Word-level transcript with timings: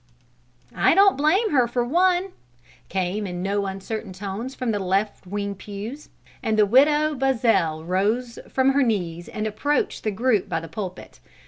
"I 0.75 0.95
don't 0.95 1.15
blame 1.15 1.51
her, 1.51 1.67
for 1.67 1.85
one!" 1.85 2.31
came 2.89 3.27
in 3.27 3.43
no 3.43 3.67
uncertain 3.67 4.13
tones 4.13 4.55
from 4.55 4.71
the 4.71 4.79
left 4.79 5.27
wing 5.27 5.53
pews, 5.53 6.09
and 6.41 6.57
the 6.57 6.65
Widow 6.65 7.13
Buzzell 7.13 7.85
rose 7.85 8.39
from 8.49 8.71
her 8.71 8.81
knees 8.81 9.27
and 9.29 9.45
approached 9.45 10.03
the 10.03 10.09
group 10.09 10.49
by 10.49 10.59
the 10.59 10.67
pulpit. 10.67 11.19